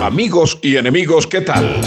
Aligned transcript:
Amigos 0.00 0.58
y 0.62 0.76
enemigos, 0.76 1.26
¿qué 1.26 1.42
tal? 1.42 1.78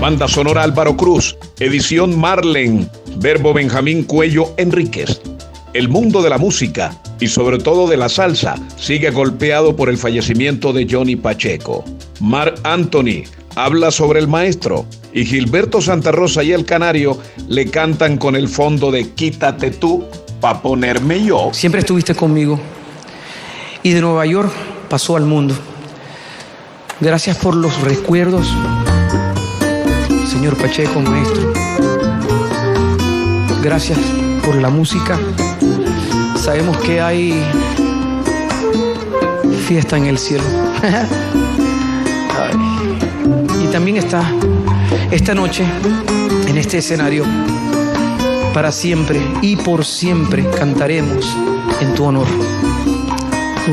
Banda 0.00 0.28
sonora 0.28 0.62
Álvaro 0.62 0.96
Cruz, 0.96 1.36
edición 1.58 2.16
Marlen, 2.16 2.88
verbo 3.16 3.52
Benjamín 3.52 4.04
Cuello 4.04 4.54
Enríquez. 4.56 5.20
El 5.72 5.88
mundo 5.88 6.22
de 6.22 6.30
la 6.30 6.38
música 6.38 6.96
y 7.18 7.26
sobre 7.26 7.58
todo 7.58 7.88
de 7.88 7.96
la 7.96 8.08
salsa 8.08 8.54
sigue 8.76 9.10
golpeado 9.10 9.74
por 9.74 9.88
el 9.88 9.98
fallecimiento 9.98 10.72
de 10.72 10.86
Johnny 10.88 11.16
Pacheco. 11.16 11.84
Mar 12.20 12.54
Anthony 12.62 13.24
habla 13.56 13.90
sobre 13.90 14.20
el 14.20 14.28
maestro 14.28 14.86
y 15.12 15.24
Gilberto 15.24 15.80
Santa 15.80 16.12
Rosa 16.12 16.42
y 16.42 16.52
el 16.52 16.64
Canario 16.64 17.18
le 17.48 17.70
cantan 17.70 18.16
con 18.18 18.36
el 18.36 18.48
fondo 18.48 18.90
de 18.90 19.10
Quítate 19.10 19.70
tú 19.70 20.04
pa' 20.40 20.60
ponerme 20.60 21.24
yo. 21.24 21.50
Siempre 21.52 21.80
estuviste 21.80 22.14
conmigo 22.14 22.58
y 23.82 23.92
de 23.92 24.00
Nueva 24.00 24.26
York 24.26 24.52
pasó 24.88 25.16
al 25.16 25.24
mundo. 25.24 25.54
Gracias 27.00 27.36
por 27.36 27.54
los 27.54 27.80
recuerdos, 27.82 28.46
señor 30.26 30.56
Pacheco, 30.56 31.00
maestro. 31.00 31.52
Gracias 33.62 33.98
por 34.44 34.56
la 34.56 34.70
música. 34.70 35.18
Sabemos 36.36 36.76
que 36.78 37.00
hay 37.00 37.42
fiesta 39.66 39.96
en 39.96 40.06
el 40.06 40.18
cielo. 40.18 40.44
También 43.74 43.96
está 43.96 44.22
esta 45.10 45.34
noche 45.34 45.64
en 46.46 46.56
este 46.56 46.78
escenario. 46.78 47.24
Para 48.54 48.70
siempre 48.70 49.20
y 49.42 49.56
por 49.56 49.84
siempre 49.84 50.48
cantaremos 50.48 51.36
en 51.80 51.92
tu 51.96 52.04
honor. 52.04 52.28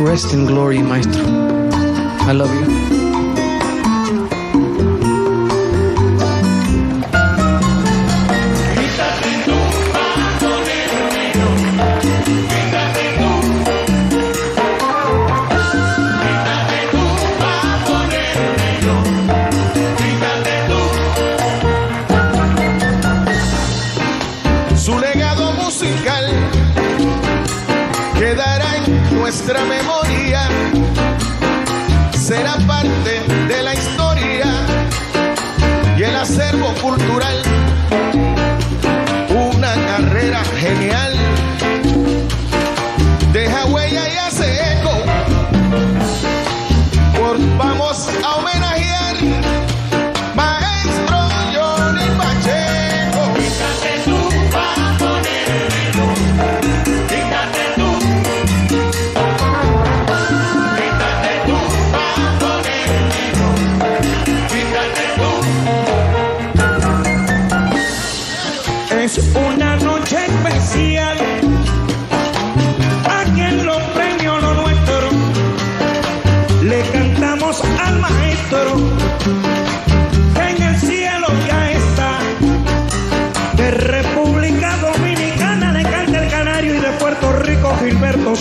Rest 0.03 0.33
in 0.33 0.47
glory, 0.47 0.79
maestro. 0.79 1.21
I 2.27 2.33
love 2.33 2.49
you. 2.51 2.80
Acervo 36.31 36.73
cultural. 36.81 37.35
Una 39.53 39.73
carrera 39.73 40.41
genial 40.61 41.10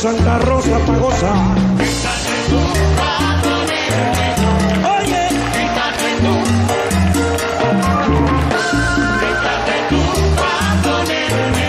Santa 0.00 0.38
Rosa 0.38 0.78
Pagosa. 0.86 1.34
Oye, 4.96 5.28
Quítate 5.52 6.10
tú. 6.22 6.34
Quítate 9.20 9.76
tú 9.90 10.00
pa' 10.38 10.72
ponerme 10.82 11.66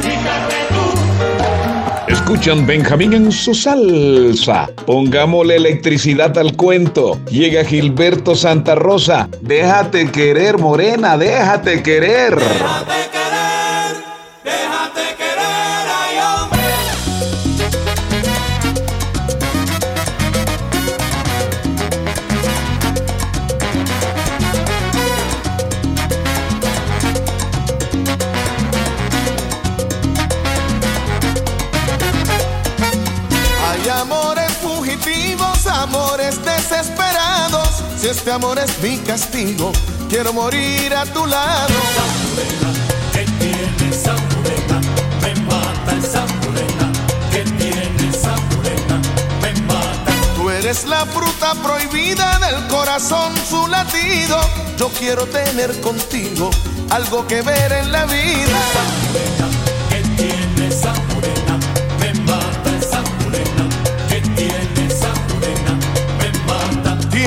Quítate 0.00 0.60
tú. 0.70 2.12
Escuchan 2.14 2.66
Benjamín 2.66 3.12
en 3.12 3.30
su 3.30 3.52
salsa. 3.52 4.70
Pongámosle 4.86 5.56
electricidad 5.56 6.38
al 6.38 6.56
cuento. 6.56 7.20
Llega 7.30 7.62
Gilberto 7.62 8.34
Santa 8.34 8.74
Rosa. 8.74 9.28
Déjate 9.42 10.10
querer, 10.10 10.56
morena, 10.56 11.18
déjate 11.18 11.82
querer. 11.82 12.36
Déjate 12.36 13.10
querer, 13.12 13.21
este 38.12 38.30
amor 38.30 38.58
es 38.58 38.78
mi 38.82 38.98
castigo, 38.98 39.72
quiero 40.10 40.34
morir 40.34 40.94
a 40.94 41.06
tu 41.06 41.26
lado. 41.26 41.72
que 43.10 43.24
tiene 43.24 43.90
esa 43.90 44.12
morena, 44.12 44.80
me 45.22 45.34
mata 45.46 45.96
esa 45.96 46.26
morena, 46.44 46.92
que 47.30 47.42
tiene 47.42 48.10
esa 48.10 48.36
morena, 48.36 49.00
me 49.40 49.54
mata. 49.62 50.12
Tú 50.36 50.50
eres 50.50 50.84
la 50.84 51.06
fruta 51.06 51.54
prohibida 51.62 52.38
del 52.40 52.66
corazón, 52.68 53.32
su 53.48 53.66
latido. 53.68 54.38
Yo 54.76 54.90
quiero 54.90 55.24
tener 55.26 55.80
contigo 55.80 56.50
algo 56.90 57.26
que 57.26 57.40
ver 57.40 57.72
en 57.72 57.92
la 57.92 58.04
vida. 58.04 58.60
Que 59.14 59.61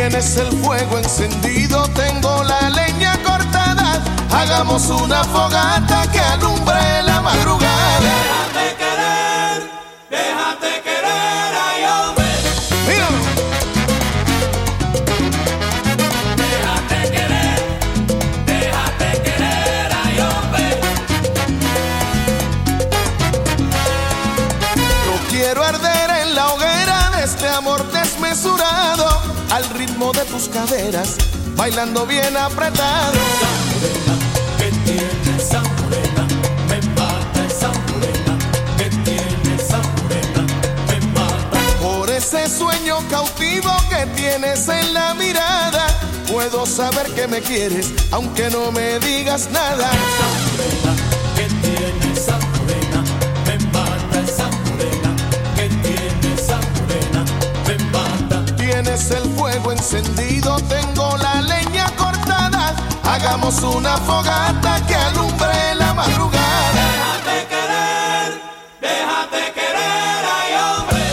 Tienes 0.08 0.38
el 0.38 0.52
fuego 0.64 1.00
encendido, 1.00 1.90
tengo 1.96 2.44
la 2.44 2.70
leña 2.70 3.18
cortada. 3.24 4.04
Hagamos 4.30 4.88
una 4.92 5.24
fogata 5.24 6.06
que 6.12 6.20
alumbre 6.20 7.02
la 7.02 7.22
madrugada. 7.22 7.65
Ritmo 29.96 30.12
de 30.12 30.26
tus 30.26 30.50
caderas 30.50 31.16
bailando 31.56 32.06
bien 32.06 32.36
apretado. 32.36 33.14
que 34.58 34.70
tiene 34.84 35.38
esa 35.38 35.62
morena, 35.62 36.28
me 36.68 36.82
mata 37.00 37.46
esa 37.48 37.70
morena, 37.70 38.38
que 38.78 38.90
tiene 38.90 39.56
esa 39.56 39.78
morena, 39.78 40.46
me 40.90 41.00
mata. 41.14 41.60
Por 41.82 42.10
ese 42.10 42.50
sueño 42.50 42.98
cautivo 43.10 43.72
que 43.90 44.06
tienes 44.18 44.68
en 44.68 44.94
la 44.94 45.14
mirada, 45.14 45.88
puedo 46.30 46.66
saber 46.66 47.08
que 47.14 47.28
me 47.28 47.42
quieres, 47.42 47.94
aunque 48.12 48.50
no 48.50 48.72
me 48.74 49.00
digas 49.00 49.50
nada. 49.52 49.90
que 51.38 51.46
tiene 51.46 52.14
esa 52.14 52.34
morena, 52.34 52.55
encendido, 59.94 60.58
tengo 60.68 61.16
la 61.18 61.42
leña 61.44 61.86
cortada. 61.96 62.76
Hagamos 63.04 63.62
una 63.62 63.98
fogata 63.98 64.84
que 64.88 64.96
alumbre 64.96 65.76
la 65.78 65.94
madrugada. 65.94 66.72
Déjate 66.74 67.48
querer, 67.54 68.42
déjate 68.82 69.54
querer, 69.54 70.22
ay 70.40 70.54
hombre. 70.58 71.04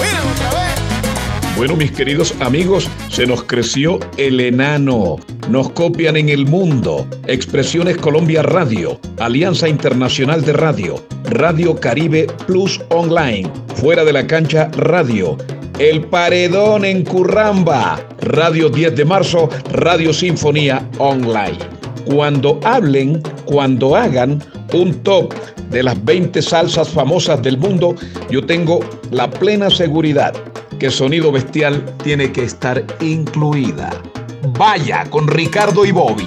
Mira 0.00 0.20
otra 0.32 0.50
vez. 0.58 1.56
Bueno, 1.56 1.76
mis 1.76 1.92
queridos 1.92 2.34
amigos, 2.40 2.88
se 3.10 3.26
nos 3.26 3.44
creció 3.44 4.00
el 4.16 4.40
enano. 4.40 5.16
Nos 5.48 5.70
copian 5.70 6.16
en 6.16 6.28
el 6.28 6.46
mundo. 6.46 7.06
Expresiones 7.28 7.96
Colombia 7.96 8.42
Radio, 8.42 8.98
Alianza 9.20 9.68
Internacional 9.68 10.44
de 10.44 10.52
Radio, 10.52 11.06
Radio 11.30 11.76
Caribe 11.76 12.26
Plus 12.48 12.80
Online, 12.90 13.48
Fuera 13.76 14.04
de 14.04 14.12
la 14.12 14.26
Cancha 14.26 14.68
Radio, 14.72 15.36
El 15.78 16.06
Paredón 16.06 16.86
en 16.86 17.04
Curramba, 17.04 18.00
Radio 18.22 18.70
10 18.70 18.96
de 18.96 19.04
marzo, 19.04 19.50
Radio 19.72 20.10
Sinfonía 20.14 20.88
Online. 20.96 21.58
Cuando 22.06 22.58
hablen, 22.64 23.20
cuando 23.44 23.94
hagan 23.94 24.42
un 24.72 24.94
top 25.02 25.34
de 25.68 25.82
las 25.82 26.02
20 26.02 26.40
salsas 26.40 26.88
famosas 26.88 27.42
del 27.42 27.58
mundo, 27.58 27.94
yo 28.30 28.46
tengo 28.46 28.80
la 29.10 29.28
plena 29.28 29.68
seguridad 29.68 30.32
que 30.78 30.90
Sonido 30.90 31.30
Bestial 31.30 31.84
tiene 32.02 32.32
que 32.32 32.44
estar 32.44 32.82
incluida. 33.02 33.90
Vaya 34.58 35.04
con 35.10 35.28
Ricardo 35.28 35.84
y 35.84 35.90
Bobby. 35.90 36.24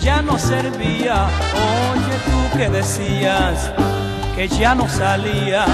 Ya 0.00 0.22
no 0.22 0.38
servía, 0.38 1.26
oye 1.54 2.16
tú 2.26 2.58
que 2.58 2.68
decías 2.68 3.72
que 4.34 4.48
ya 4.48 4.74
no 4.74 4.88
salía. 4.88 5.64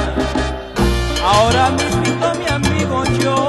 Ahora 1.24 1.70
mismo 1.70 2.32
mi 2.38 2.48
amigo 2.48 3.04
yo 3.20 3.43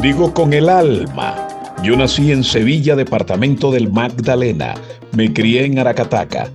digo 0.00 0.32
con 0.32 0.52
el 0.52 0.68
alma. 0.68 1.34
Yo 1.82 1.96
nací 1.96 2.30
en 2.32 2.44
Sevilla, 2.44 2.94
departamento 2.94 3.70
del 3.70 3.90
Magdalena. 3.90 4.74
Me 5.12 5.32
crié 5.32 5.64
en 5.64 5.78
Aracataca. 5.78 6.48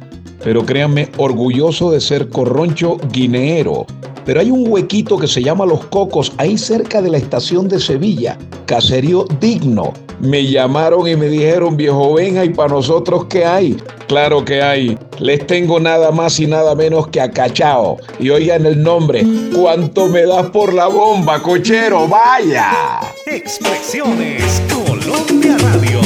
Pero 0.44 0.66
créanme, 0.66 1.10
orgulloso 1.18 1.92
de 1.92 2.02
ser 2.02 2.30
corroncho 2.30 2.98
guineero. 3.12 3.86
Pero 4.26 4.40
hay 4.40 4.52
un 4.52 4.68
huequito 4.68 5.18
que 5.18 5.28
se 5.28 5.42
llama 5.42 5.66
Los 5.66 5.86
Cocos, 5.86 6.32
ahí 6.38 6.58
cerca 6.58 7.02
de 7.02 7.10
la 7.10 7.18
estación 7.18 7.68
de 7.68 7.80
Sevilla. 7.80 8.38
Caserío 8.66 9.26
digno. 9.40 9.94
Me 10.20 10.46
llamaron 10.46 11.08
y 11.08 11.16
me 11.16 11.28
dijeron, 11.28 11.76
viejo 11.76 12.14
Benja, 12.14 12.46
¿y 12.46 12.50
para 12.50 12.74
nosotros 12.74 13.26
qué 13.26 13.46
hay? 13.46 13.76
Claro 14.08 14.46
que 14.46 14.62
hay. 14.62 14.98
Les 15.20 15.46
tengo 15.46 15.80
nada 15.80 16.12
más 16.12 16.40
y 16.40 16.48
nada 16.48 16.76
menos 16.76 17.08
que 17.08 17.20
a 17.20 17.30
Cachao. 17.30 17.98
Y 18.20 18.30
oigan 18.30 18.66
el 18.66 18.82
nombre. 18.82 19.26
¿Cuánto 19.54 20.08
me 20.08 20.26
das 20.26 20.48
por 20.48 20.74
la 20.74 20.88
bomba, 20.88 21.42
cochero? 21.42 22.08
¡Vaya! 22.08 23.02
Expresiones 23.26 24.62
Colombia 24.70 25.58
Radio. 25.58 26.00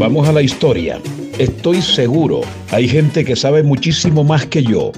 Vamos 0.00 0.26
a 0.26 0.32
la 0.32 0.40
historia. 0.40 0.98
Estoy 1.38 1.82
seguro, 1.82 2.40
hay 2.70 2.88
gente 2.88 3.22
que 3.22 3.36
sabe 3.36 3.62
muchísimo 3.62 4.24
más 4.24 4.46
que 4.46 4.62
yo. 4.62 4.92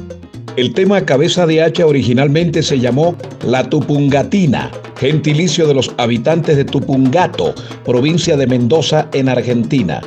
El 0.54 0.72
tema 0.74 1.04
Cabeza 1.04 1.44
de 1.44 1.60
Hacha 1.60 1.84
originalmente 1.84 2.62
se 2.62 2.78
llamó 2.78 3.16
La 3.44 3.68
Tupungatina, 3.68 4.70
gentilicio 4.96 5.66
de 5.66 5.74
los 5.74 5.92
habitantes 5.98 6.56
de 6.56 6.64
Tupungato, 6.64 7.52
provincia 7.84 8.36
de 8.36 8.46
Mendoza, 8.46 9.08
en 9.12 9.28
Argentina. 9.28 10.02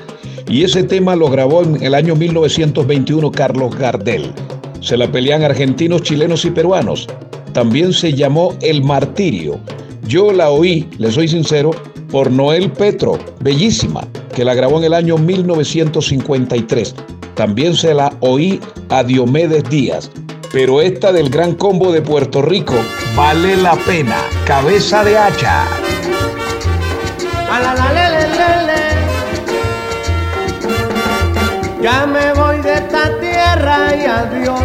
Y 0.49 0.63
ese 0.63 0.83
tema 0.83 1.17
lo 1.17 1.29
grabó 1.29 1.63
en 1.63 1.83
el 1.83 1.93
año 1.93 2.15
1921 2.15 3.31
Carlos 3.33 3.77
Gardel. 3.77 4.31
Se 4.79 4.95
la 4.95 5.11
pelean 5.11 5.43
argentinos, 5.43 6.03
chilenos 6.03 6.45
y 6.45 6.51
peruanos. 6.51 7.05
También 7.51 7.91
se 7.91 8.13
llamó 8.13 8.55
El 8.61 8.81
Martirio. 8.81 9.59
Yo 10.07 10.31
la 10.31 10.51
oí, 10.51 10.87
le 10.99 11.11
soy 11.11 11.27
sincero, 11.27 11.71
por 12.09 12.31
Noel 12.31 12.71
Petro, 12.71 13.19
bellísima, 13.41 14.07
que 14.35 14.45
la 14.45 14.53
grabó 14.53 14.77
en 14.77 14.83
el 14.83 14.93
año 14.93 15.17
1953. 15.17 16.93
También 17.33 17.73
se 17.73 17.95
la 17.95 18.13
oí 18.19 18.59
a 18.89 19.03
Diomedes 19.03 19.63
Díaz. 19.69 20.11
Pero 20.51 20.81
esta 20.81 21.11
del 21.11 21.29
Gran 21.29 21.55
Combo 21.55 21.91
de 21.91 22.01
Puerto 22.01 22.41
Rico 22.41 22.75
vale 23.15 23.57
la 23.57 23.75
pena. 23.75 24.17
Cabeza 24.45 25.03
de 25.03 25.17
hacha. 25.17 25.65
Ya 31.81 32.05
me 32.05 32.33
voy 32.33 32.61
de 32.61 32.73
esta 32.73 33.19
tierra 33.19 33.95
y 33.95 34.05
adiós, 34.05 34.61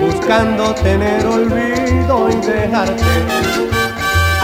buscando 0.00 0.74
tener 0.76 1.26
olvido 1.26 2.30
y 2.30 2.36
dejarte. 2.46 3.04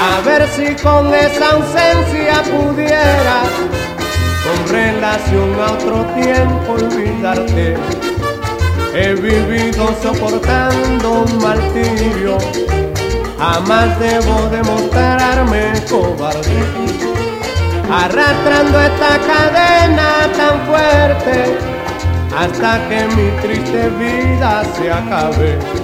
A 0.02 0.21
ver 0.23 0.49
si 0.49 0.75
con 0.83 1.12
esa 1.14 1.50
ausencia 1.50 2.42
pudiera, 2.45 3.42
con 4.45 4.73
relación 4.73 5.61
a 5.61 5.73
otro 5.73 6.04
tiempo, 6.14 6.73
olvidarte. 6.73 7.76
He 8.95 9.14
vivido 9.14 9.95
soportando 10.02 11.25
un 11.25 11.38
martirio, 11.38 12.38
jamás 13.38 13.99
debo 14.00 14.49
demostrarme 14.50 15.73
cobarde 15.88 17.00
arrastrando 17.92 18.80
esta 18.80 19.19
cadena 19.26 20.30
tan 20.37 20.66
fuerte 20.66 21.59
hasta 22.38 22.88
que 22.88 23.07
mi 23.16 23.30
triste 23.42 23.90
vida 23.99 24.62
se 24.76 24.90
acabe. 24.90 25.79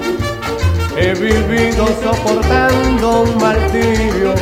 He 0.98 1.12
vivido 1.12 1.86
soportando 2.02 3.22
un 3.24 3.36
martirio, 3.36 4.34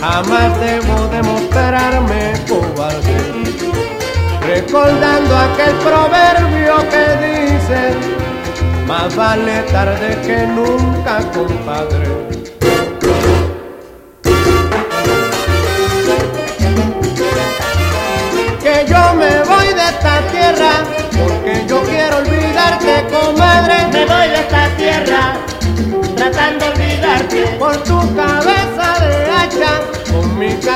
jamás 0.00 0.58
debo 0.58 1.06
demostrarme 1.08 2.32
cobarde. 2.48 3.18
Recordando 4.40 5.36
aquel 5.36 5.74
proverbio 5.84 6.76
que 6.88 7.04
dice, 7.26 7.92
más 8.86 9.14
vale 9.14 9.62
tarde 9.70 10.18
que 10.26 10.46
nunca, 10.46 11.20
compadre. 11.30 12.39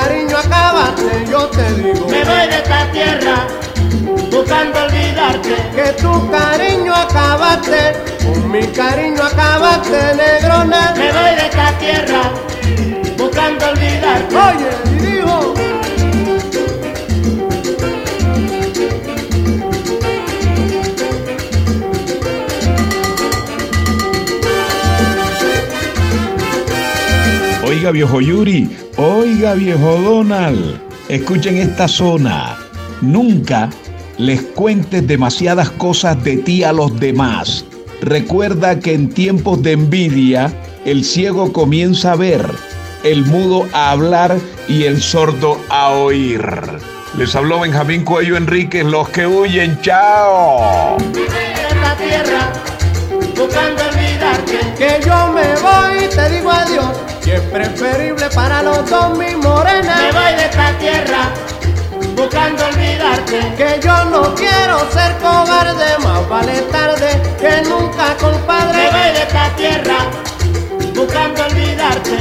Cariño 0.05 0.37
acabaste, 0.37 1.27
yo 1.31 1.47
te 1.49 1.75
digo. 1.75 2.09
Me 2.09 2.25
voy 2.25 2.47
de 2.49 2.57
esta 2.57 2.91
tierra 2.93 3.47
buscando 4.31 4.85
olvidarte. 4.85 5.57
Que 5.75 5.93
tu 6.03 6.31
cariño 6.31 6.95
acabaste, 6.95 7.93
con 8.25 8.51
mi 8.51 8.67
cariño 8.69 9.23
acabaste, 9.23 10.15
negrona. 10.15 10.95
Me 10.97 11.13
voy 11.13 11.35
de 11.39 11.47
esta 11.51 11.79
tierra 11.79 12.23
buscando 13.17 13.67
olvidarte. 13.67 14.37
Oye, 14.37 14.94
Oiga 27.85 27.93
viejo 27.93 28.21
Yuri, 28.23 28.71
oiga 28.97 29.53
viejo 29.53 29.99
Donald, 30.01 30.81
escuchen 31.11 31.59
esta 31.59 31.87
zona. 31.87 32.57
Nunca 33.03 33.69
les 34.17 34.41
cuentes 34.41 35.07
demasiadas 35.07 35.69
cosas 35.69 36.25
de 36.25 36.39
ti 36.39 36.65
a 36.65 36.73
los 36.73 36.99
demás. 36.99 37.67
Recuerda 38.01 38.79
que 38.79 38.95
en 38.95 39.11
tiempos 39.11 39.63
de 39.63 39.73
envidia, 39.73 40.51
el 40.87 41.05
ciego 41.05 41.53
comienza 41.53 42.13
a 42.13 42.17
ver, 42.17 42.47
el 43.03 43.27
mudo 43.27 43.69
a 43.75 43.91
hablar 43.91 44.35
y 44.67 44.85
el 44.85 45.03
sordo 45.03 45.61
a 45.69 45.91
oír. 45.91 46.43
Les 47.19 47.37
habló 47.37 47.61
Benjamín 47.61 48.03
Cuello 48.03 48.39
Enríquez, 48.39 48.87
los 48.87 49.11
que 49.11 49.27
huyen, 49.27 49.79
chao. 49.83 50.97
De 51.13 51.27
esta 51.27 51.97
tierra 51.99 52.51
buscando 53.37 53.83
olvidarte. 53.83 54.75
Que 54.79 55.07
yo 55.07 55.33
me 55.35 55.55
voy, 55.61 56.09
te 56.09 56.31
digo 56.31 56.51
adiós. 56.51 57.14
Y 57.27 57.31
es 57.31 57.41
preferible 57.43 58.27
para 58.35 58.63
los 58.63 58.89
dos 58.91 59.11
mi 59.19 59.27
Me 59.27 59.37
morena. 59.37 59.97
voy 60.13 60.35
de 60.37 60.45
esta 60.45 60.73
tierra 60.79 61.31
buscando 62.17 62.67
olvidarte. 62.67 63.55
Que 63.57 63.81
yo 63.83 64.05
no 64.07 64.35
quiero 64.35 64.79
ser 64.91 65.17
cobarde, 65.19 65.99
más 66.03 66.29
vale 66.29 66.61
tarde 66.71 67.23
que 67.41 67.63
nunca, 67.69 68.09
Me 68.11 68.17
compadre. 68.17 68.91
voy 68.91 69.13
de 69.13 69.23
esta 69.23 69.49
tierra 69.57 69.97
buscando 70.95 71.45
olvidarte. 71.45 72.19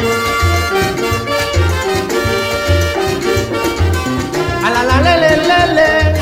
A 4.65 4.69
la 4.69 4.83
la 4.83 5.01
le 5.01 5.17
le 5.19 5.37
le 5.37 5.73
le. 5.73 6.13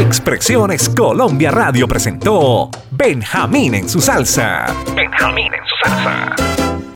Expresiones 0.00 0.88
Colombia 0.90 1.50
Radio 1.50 1.88
presentó 1.88 2.68
Benjamín 2.90 3.74
en 3.74 3.88
su 3.88 4.00
salsa. 4.00 4.66
Benjamín 4.94 5.13
en 5.26 5.66
su 5.66 5.76
salsa. 5.82 6.73